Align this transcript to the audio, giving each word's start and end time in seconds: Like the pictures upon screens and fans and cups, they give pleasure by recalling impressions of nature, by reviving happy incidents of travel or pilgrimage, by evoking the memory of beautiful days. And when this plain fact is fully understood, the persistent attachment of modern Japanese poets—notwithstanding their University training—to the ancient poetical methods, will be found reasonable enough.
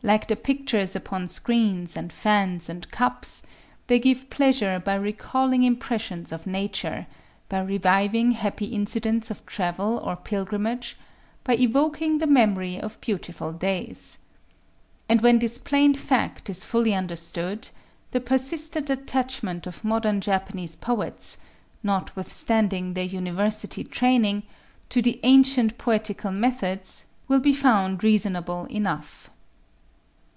Like 0.00 0.28
the 0.28 0.36
pictures 0.36 0.94
upon 0.94 1.26
screens 1.26 1.96
and 1.96 2.12
fans 2.12 2.68
and 2.68 2.88
cups, 2.92 3.42
they 3.88 3.98
give 3.98 4.30
pleasure 4.30 4.78
by 4.78 4.94
recalling 4.94 5.64
impressions 5.64 6.30
of 6.30 6.46
nature, 6.46 7.08
by 7.48 7.62
reviving 7.62 8.30
happy 8.30 8.66
incidents 8.66 9.28
of 9.32 9.44
travel 9.44 9.98
or 9.98 10.14
pilgrimage, 10.14 10.96
by 11.42 11.54
evoking 11.54 12.18
the 12.18 12.28
memory 12.28 12.80
of 12.80 13.00
beautiful 13.00 13.52
days. 13.52 14.18
And 15.08 15.20
when 15.20 15.40
this 15.40 15.58
plain 15.58 15.94
fact 15.94 16.48
is 16.48 16.62
fully 16.62 16.94
understood, 16.94 17.68
the 18.12 18.20
persistent 18.20 18.88
attachment 18.88 19.66
of 19.66 19.82
modern 19.82 20.20
Japanese 20.20 20.76
poets—notwithstanding 20.76 22.94
their 22.94 23.02
University 23.04 23.82
training—to 23.82 25.02
the 25.02 25.18
ancient 25.24 25.76
poetical 25.76 26.30
methods, 26.30 27.06
will 27.26 27.40
be 27.40 27.52
found 27.52 28.04
reasonable 28.04 28.66
enough. 28.66 29.30